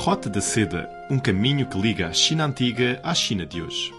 [0.00, 3.92] Rota da Seda, um caminho que liga a China antiga à China de hoje.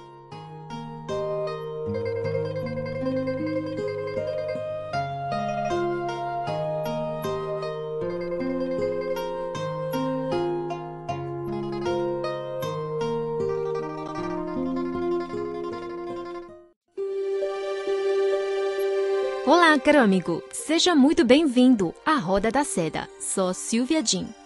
[19.46, 20.42] Olá, caro amigo.
[20.52, 23.08] Seja muito bem-vindo à Roda da Seda.
[23.20, 24.41] Sou Silvia Jin.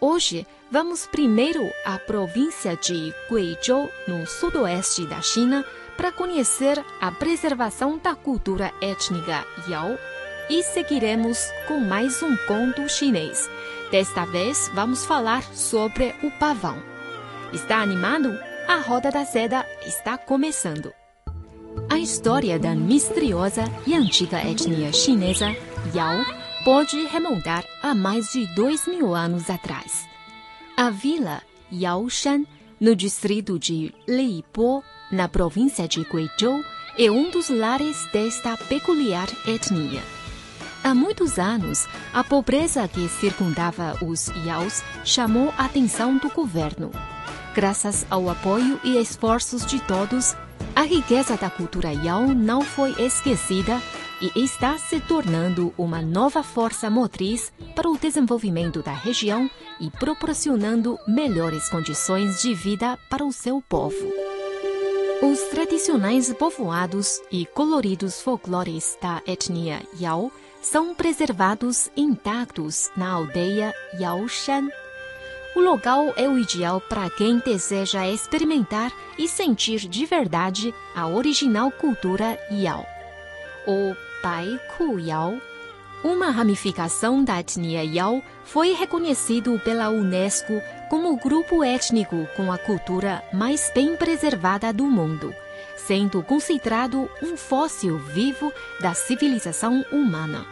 [0.00, 5.64] Hoje vamos primeiro à província de Guizhou, no sudoeste da China,
[5.96, 9.96] para conhecer a preservação da cultura étnica Yao
[10.50, 13.48] e seguiremos com mais um conto chinês.
[13.90, 16.82] Desta vez vamos falar sobre o pavão.
[17.52, 18.36] Está animado?
[18.66, 20.92] A Roda da Seda está começando.
[21.88, 25.54] A história da misteriosa e antiga etnia chinesa
[25.94, 30.08] Yao pode remontar a mais de dois mil anos atrás.
[30.76, 32.44] A vila Yaoshan,
[32.80, 36.64] no distrito de Libo, na província de Guizhou,
[36.98, 40.02] é um dos lares desta peculiar etnia.
[40.82, 46.90] Há muitos anos, a pobreza que circundava os Yaos chamou a atenção do governo.
[47.54, 50.34] Graças ao apoio e esforços de todos,
[50.74, 53.80] a riqueza da cultura Yao não foi esquecida
[54.20, 60.98] e está se tornando uma nova força motriz para o desenvolvimento da região e proporcionando
[61.06, 64.12] melhores condições de vida para o seu povo.
[65.22, 74.68] Os tradicionais povoados e coloridos folclores da etnia Yao são preservados intactos na aldeia Yaoshan
[75.54, 81.70] o local é o ideal para quem deseja experimentar e sentir de verdade a original
[81.70, 82.93] cultura Yao.
[83.66, 85.40] O Bai Ku Yao,
[86.02, 92.58] uma ramificação da etnia Yao, foi reconhecido pela Unesco como o grupo étnico com a
[92.58, 95.34] cultura mais bem preservada do mundo,
[95.76, 100.44] sendo considerado um fóssil vivo da civilização humana.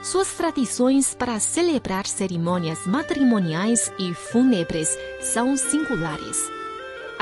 [0.00, 6.53] Suas tradições para celebrar cerimônias matrimoniais e fúnebres são singulares.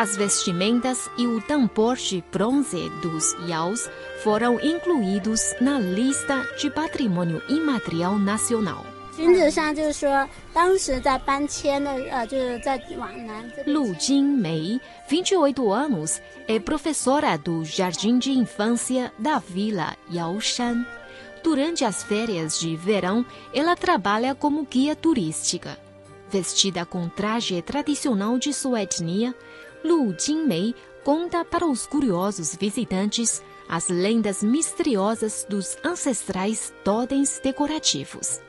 [0.02, 3.88] As vestimentas e o tambor de bronze dos Yaos
[4.24, 8.84] foram incluídos na lista de patrimônio imaterial nacional.
[13.64, 20.84] Lu Jingmei, 28 anos, é professora do Jardim de Infância da Vila Yaoshan.
[21.44, 23.24] Durante as férias de verão,
[23.54, 25.78] ela trabalha como guia turística.
[26.28, 29.32] Vestida com traje tradicional de sua etnia,
[29.84, 38.40] Lu Jingmei conta para os curiosos visitantes as lendas misteriosas dos ancestrais totens decorativos.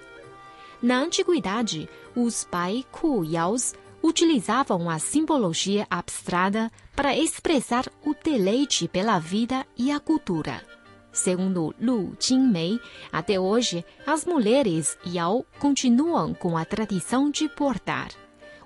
[0.81, 9.17] Na antiguidade, os Bai Ku Yaos utilizavam a simbologia abstrata para expressar o deleite pela
[9.17, 10.61] vida e a cultura.
[11.11, 12.79] Segundo Lu Jingmei,
[13.11, 18.09] até hoje, as mulheres Yao continuam com a tradição de bordar.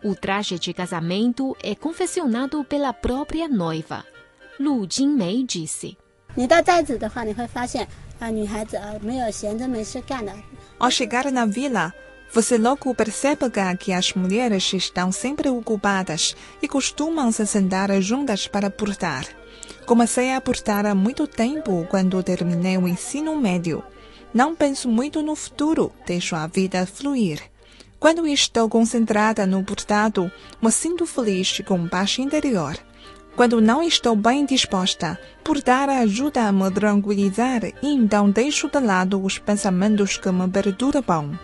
[0.03, 4.05] O traje de casamento é confeccionado pela própria noiva.
[4.59, 5.97] Lu Jingmei disse.
[10.79, 11.93] Ao chegar na vila,
[12.31, 13.45] você logo percebe
[13.79, 19.25] que as mulheres estão sempre ocupadas e costumam se sentar juntas para bordar.
[19.85, 23.83] Comecei a portar há muito tempo quando terminei o ensino médio.
[24.33, 27.41] Não penso muito no futuro, deixo a vida fluir.
[27.99, 30.31] Quando estou concentrada no bordado,
[30.61, 32.77] me sinto feliz com paz interior.
[33.35, 39.23] Quando não estou bem disposta, bordar ajuda a me tranquilizar e então deixo de lado
[39.23, 41.39] os pensamentos que me perturbam.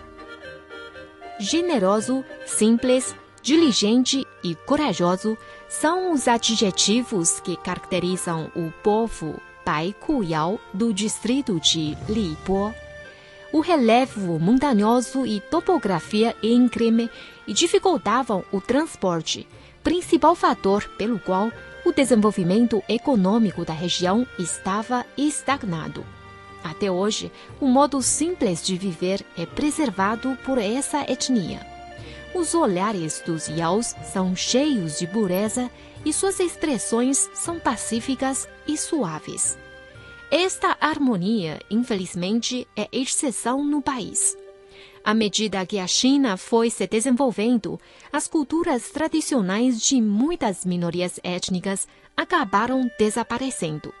[1.40, 5.36] Generoso, simples, diligente e corajoso
[5.68, 12.72] são os adjetivos que caracterizam o povo Bai Yao do distrito de Libo.
[13.54, 17.08] O relevo montanhoso e topografia íngreme
[17.46, 19.46] dificultavam o transporte,
[19.80, 21.52] principal fator pelo qual
[21.84, 26.04] o desenvolvimento econômico da região estava estagnado.
[26.64, 27.30] Até hoje,
[27.60, 31.64] o modo simples de viver é preservado por essa etnia.
[32.34, 35.70] Os olhares dos Yaos são cheios de pureza
[36.04, 39.56] e suas expressões são pacíficas e suaves.
[40.30, 44.36] Esta harmonia, infelizmente, é exceção no país.
[45.04, 47.78] À medida que a China foi se desenvolvendo,
[48.10, 51.86] as culturas tradicionais de muitas minorias étnicas
[52.16, 53.92] acabaram desaparecendo.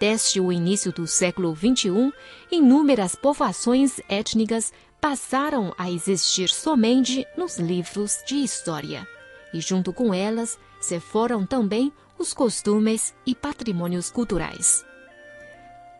[0.00, 2.12] Desde o início do século XXI,
[2.50, 9.06] inúmeras povoações étnicas passaram a existir somente nos livros de história.
[9.52, 14.84] e junto com elas se foram também os costumes e patrimônios culturais.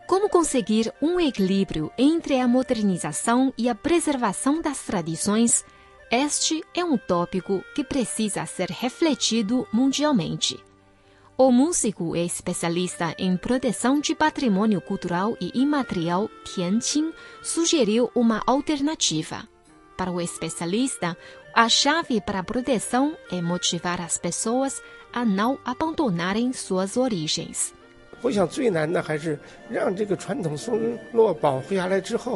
[0.09, 5.63] Como conseguir um equilíbrio entre a modernização e a preservação das tradições?
[6.09, 10.59] Este é um tópico que precisa ser refletido mundialmente.
[11.37, 17.13] O músico e especialista em proteção de patrimônio cultural e imaterial Tian Qing
[17.43, 19.47] sugeriu uma alternativa.
[19.95, 21.15] Para o especialista,
[21.53, 24.81] a chave para a proteção é motivar as pessoas
[25.13, 27.77] a não abandonarem suas origens.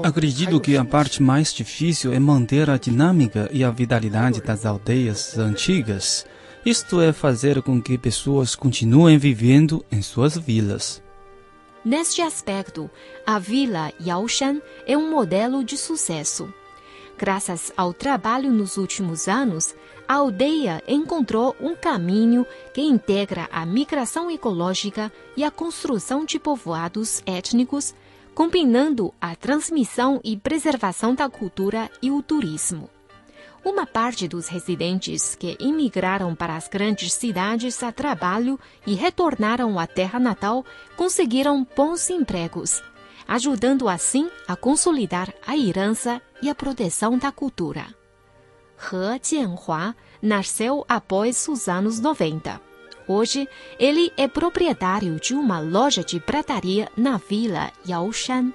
[0.04, 5.38] Acredito que a parte mais difícil é manter a dinâmica e a vitalidade das aldeias
[5.38, 6.26] antigas.
[6.66, 11.04] Isto é fazer com que pessoas continuem vivendo em suas vilas.
[11.84, 12.90] Neste aspecto,
[13.26, 16.54] a vila Yaoshan é um modelo de sucesso.
[17.18, 19.76] Graças ao trabalho nos últimos anos,
[20.08, 27.22] a aldeia encontrou um caminho que integra a migração ecológica e a construção de povoados
[27.26, 27.94] étnicos,
[28.34, 32.90] combinando a transmissão e preservação da cultura e o turismo.
[33.64, 39.88] Uma parte dos residentes que imigraram para as grandes cidades a trabalho e retornaram à
[39.88, 40.66] terra natal
[40.98, 42.82] conseguiram bons empregos
[43.28, 47.86] ajudando assim a consolidar a herança e a proteção da cultura.
[48.78, 52.60] He Jianhua nasceu após os anos 90.
[53.08, 53.48] Hoje,
[53.80, 58.52] ele é proprietário de uma loja de prataria na vila Yaoshan.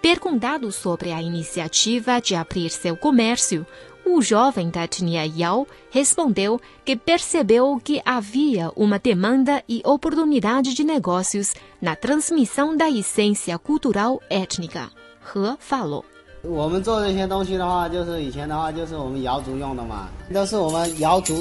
[0.00, 3.66] Perguntado sobre a iniciativa de abrir seu comércio,
[4.06, 10.84] o jovem da etnia Yao respondeu que percebeu que havia uma demanda e oportunidade de
[10.84, 14.88] negócios na transmissão da essência cultural étnica.
[15.34, 16.04] He falou.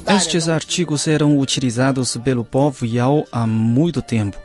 [0.07, 4.37] Estes artigos eram utilizados pelo povo Yao há muito tempo.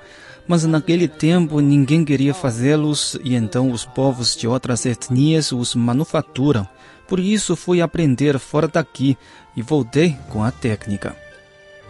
[0.46, 6.68] Mas naquele tempo ninguém queria fazê-los e então os povos de outras etnias os manufaturam.
[7.08, 9.16] Por isso fui aprender fora daqui
[9.56, 11.16] e voltei com a técnica.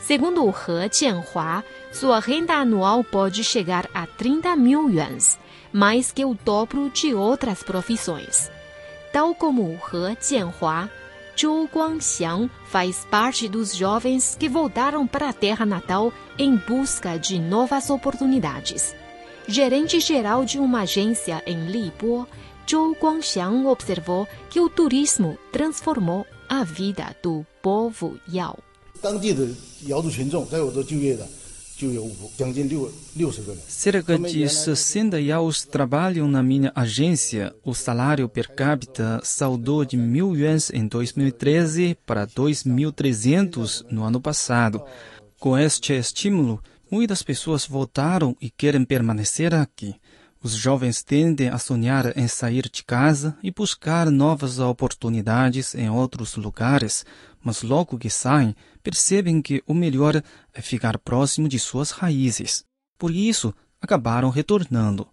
[0.01, 5.39] Segundo He Jianhua, sua renda anual pode chegar a 30 mil yuans,
[5.73, 8.51] mais que o dobro de outras profissões.
[9.13, 10.91] Tal como He Jianhua,
[11.37, 17.39] Zhou Guangxiang faz parte dos jovens que voltaram para a terra natal em busca de
[17.39, 18.95] novas oportunidades.
[19.47, 22.27] Gerente geral de uma agência em Libo,
[22.69, 28.59] Zhou Guangxiang observou que o turismo transformou a vida do povo Yao.
[33.69, 37.55] Cerca de 60 Yaos trabalham na minha agência.
[37.65, 44.83] O salário per capita saltou de mil yuans em 2013 para 2.300 no ano passado.
[45.39, 49.95] Com este estímulo, muitas pessoas voltaram e querem permanecer aqui.
[50.45, 56.35] Os jovens tendem a sonhar em sair de casa e buscar novas oportunidades em outros
[56.35, 57.07] lugares,
[57.41, 60.21] mas logo que saem, percebem que o melhor
[60.53, 62.65] é ficar próximo de suas raízes.
[62.99, 65.07] Por isso, acabaram retornando.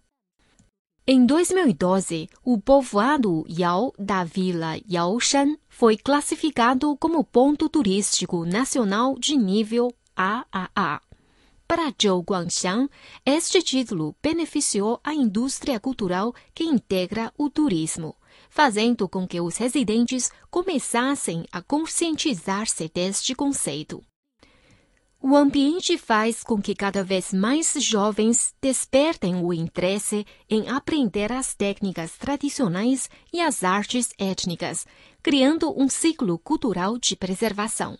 [1.06, 9.36] Em 2012, o povoado Yao da vila Yaoshan foi classificado como ponto turístico nacional de
[9.36, 11.00] nível AAA.
[11.70, 12.90] Para Zhou Guangxiang,
[13.24, 18.16] este título beneficiou a indústria cultural que integra o turismo,
[18.48, 24.04] fazendo com que os residentes começassem a conscientizar-se deste conceito.
[25.22, 31.54] O ambiente faz com que cada vez mais jovens despertem o interesse em aprender as
[31.54, 34.84] técnicas tradicionais e as artes étnicas,
[35.22, 37.96] criando um ciclo cultural de preservação.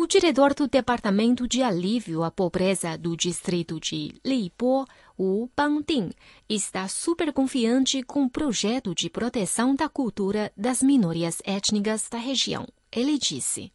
[0.00, 4.86] O diretor do Departamento de Alívio à Pobreza do distrito de Libo,
[5.18, 6.08] Wu Bangding,
[6.48, 12.66] está super confiante com o projeto de proteção da cultura das minorias étnicas da região.
[12.90, 13.70] Ele disse.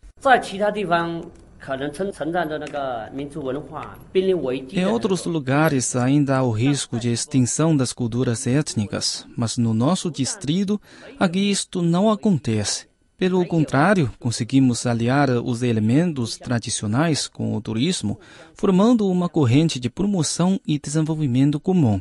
[4.74, 10.10] Em outros lugares ainda há o risco de extinção das culturas étnicas, mas no nosso
[10.10, 10.82] distrito
[11.20, 12.95] aqui isto não acontece.
[13.17, 18.19] Pelo contrário, conseguimos aliar os elementos tradicionais com o turismo,
[18.55, 22.01] formando uma corrente de promoção e desenvolvimento comum.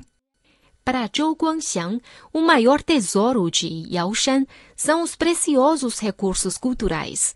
[0.86, 2.01] Para Zhou Guangxiang,
[2.34, 7.36] o maior tesouro de Yaoshan são os preciosos recursos culturais.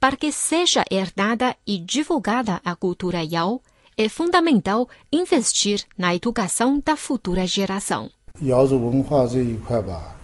[0.00, 3.62] Para que seja herdada e divulgada a cultura Yao,
[3.96, 8.10] é fundamental investir na educação da futura geração.
[8.40, 10.16] 瑶族文化这一块吧。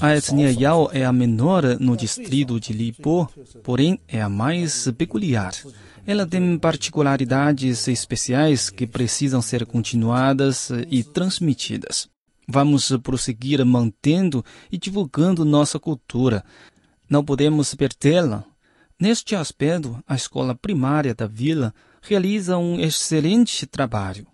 [0.00, 3.30] A etnia Yao é a menor no distrito de Lipo,
[3.62, 5.52] porém é a mais peculiar.
[6.04, 12.08] Ela tem particularidades especiais que precisam ser continuadas e transmitidas.
[12.48, 16.44] Vamos prosseguir mantendo e divulgando nossa cultura.
[17.08, 18.44] Não podemos perdê-la.
[18.98, 24.26] Neste aspecto, a escola primária da vila realiza um excelente trabalho.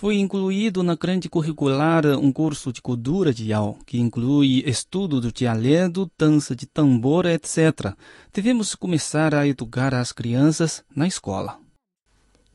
[0.00, 5.30] Foi incluído na grande curricular um curso de cultura de Yao, que inclui estudo do
[5.30, 7.94] dialeto, dança de tambor, etc.
[8.32, 11.58] Devemos começar a educar as crianças na escola.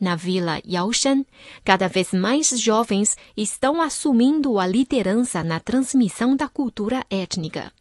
[0.01, 1.23] Na vila Yaoshan,
[1.63, 7.71] cada vez mais jovens estão assumindo a liderança na transmissão da cultura étnica,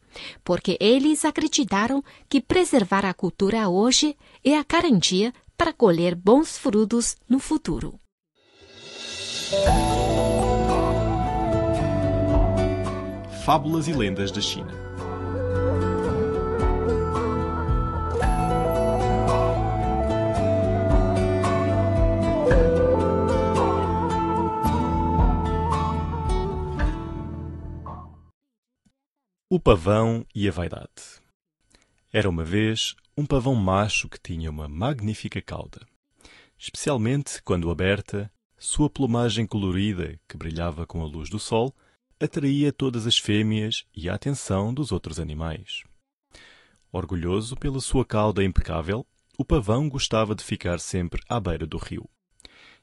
[0.44, 7.16] porque eles acreditaram que preservar a cultura hoje é a garantia para colher bons frutos
[7.26, 7.99] no futuro.
[13.44, 14.73] Fábulas e lendas da China.
[29.50, 30.88] O pavão e a vaidade.
[32.12, 35.87] Era uma vez um pavão macho que tinha uma magnífica cauda.
[36.58, 38.32] Especialmente quando aberta,
[38.64, 41.76] sua plumagem colorida, que brilhava com a luz do sol,
[42.18, 45.85] atraía todas as fêmeas e a atenção dos outros animais.
[46.90, 49.06] Orgulhoso pela sua cauda impecável,
[49.37, 52.09] o pavão gostava de ficar sempre à beira do rio.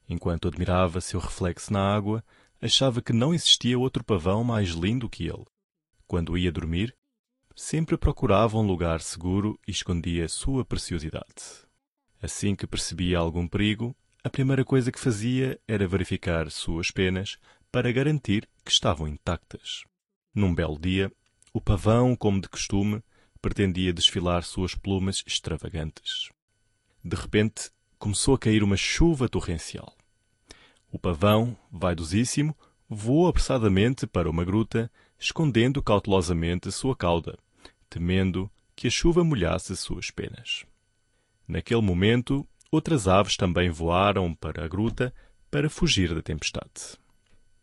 [0.08, 2.24] Enquanto admirava seu reflexo na água,
[2.62, 5.46] achava que não existia outro pavão mais lindo que ele.
[6.06, 6.96] Quando ia dormir,
[7.56, 11.66] sempre procurava um lugar seguro e escondia sua preciosidade.
[12.22, 17.38] Assim que percebia algum perigo, a primeira coisa que fazia era verificar suas penas
[17.72, 19.84] para garantir que estavam intactas.
[20.34, 21.12] Num belo dia,
[21.52, 23.04] o pavão, como de costume,
[23.42, 26.30] pretendia desfilar suas plumas extravagantes.
[27.04, 29.98] De repente, começou a cair uma chuva torrencial.
[30.92, 32.56] O pavão, vaidosíssimo,
[32.88, 37.40] voou apressadamente para uma gruta, escondendo cautelosamente sua cauda,
[37.90, 40.64] temendo que a chuva molhasse suas penas.
[41.48, 45.14] Naquele momento, outras aves também voaram para a gruta
[45.52, 46.98] para fugir da tempestade.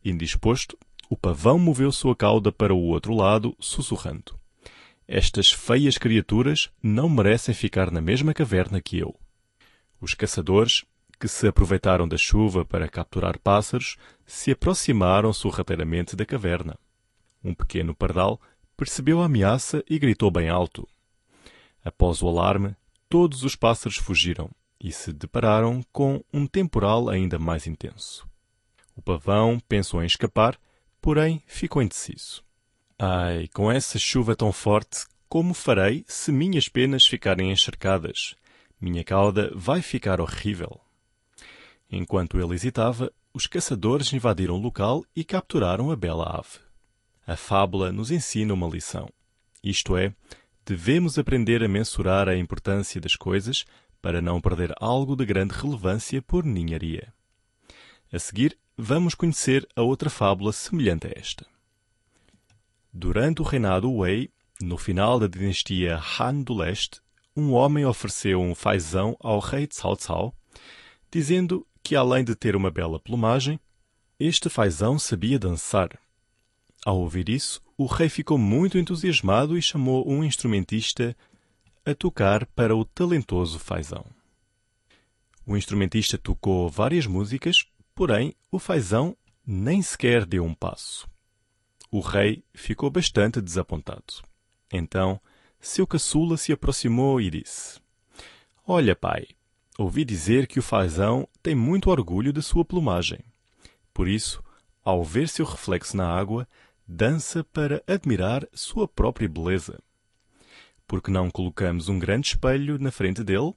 [0.05, 4.39] Indisposto, o pavão moveu sua cauda para o outro lado, sussurrando:
[5.07, 9.19] Estas feias criaturas não merecem ficar na mesma caverna que eu.
[9.99, 10.85] Os caçadores,
[11.19, 13.97] que se aproveitaram da chuva para capturar pássaros,
[14.27, 16.79] se aproximaram sorrateiramente da caverna.
[17.43, 18.41] Um pequeno pardal
[18.77, 20.87] percebeu a ameaça e gritou bem alto.
[21.85, 22.77] Após o alarme,
[23.09, 24.51] todos os pássaros fugiram
[24.81, 28.29] e se depararam com um temporal ainda mais intenso.
[28.95, 30.59] O pavão pensou em escapar,
[31.01, 32.43] porém ficou indeciso.
[32.99, 38.35] Ai, com essa chuva tão forte, como farei se minhas penas ficarem encharcadas?
[38.81, 40.81] Minha cauda vai ficar horrível.
[41.91, 46.59] Enquanto ele hesitava, os caçadores invadiram o local e capturaram a bela ave.
[47.27, 49.09] A fábula nos ensina uma lição.
[49.63, 50.15] Isto é,
[50.65, 53.65] devemos aprender a mensurar a importância das coisas
[54.01, 57.13] para não perder algo de grande relevância por ninharia.
[58.13, 61.47] A seguir, vamos conhecer a outra fábula semelhante a esta.
[62.93, 67.01] Durante o reinado Wei, no final da dinastia Han do Leste,
[67.37, 70.35] um homem ofereceu um fazão ao rei Cao Cao,
[71.11, 73.61] dizendo que além de ter uma bela plumagem,
[74.19, 75.91] este fazão sabia dançar.
[76.85, 81.17] Ao ouvir isso, o rei ficou muito entusiasmado e chamou um instrumentista
[81.91, 84.05] a tocar para o talentoso Faisão.
[85.47, 87.65] O instrumentista tocou várias músicas,
[87.95, 89.17] porém o Faisão
[89.47, 91.09] nem sequer deu um passo.
[91.91, 94.23] O rei ficou bastante desapontado.
[94.71, 95.19] Então,
[95.59, 97.81] seu caçula se aproximou e disse:
[98.67, 99.27] Olha, pai,
[99.79, 103.21] ouvi dizer que o Fazão tem muito orgulho de sua plumagem.
[103.95, 104.45] Por isso,
[104.85, 106.47] ao ver seu reflexo na água,
[106.87, 109.79] dança para admirar sua própria beleza
[110.89, 113.55] porque não colocamos um grande espelho na frente dele?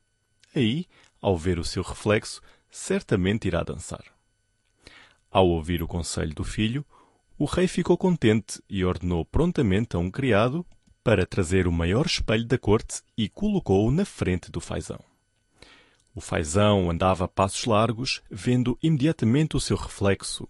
[0.53, 0.85] Aí,
[1.21, 4.03] ao ver o seu reflexo, certamente irá dançar.
[5.31, 6.85] Ao ouvir o conselho do filho,
[7.39, 10.65] o rei ficou contente e ordenou prontamente a um criado
[11.01, 14.99] para trazer o maior espelho da corte e colocou-o na frente do fazão.
[16.13, 20.47] O fazão andava a passos largos, vendo imediatamente o seu reflexo.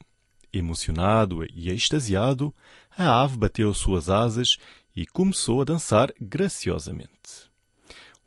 [0.52, 2.54] Emocionado e extasiado,
[2.98, 4.58] a ave bateu suas asas
[4.96, 7.50] e começou a dançar graciosamente.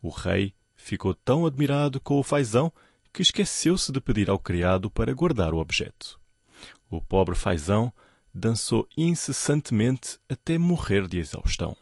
[0.02, 2.72] O rei ficou tão admirado com o fazão
[3.12, 6.20] que esqueceu-se de pedir ao criado para guardar o objeto.
[6.90, 7.92] O pobre fazão
[8.34, 11.76] dançou incessantemente até morrer de exaustão.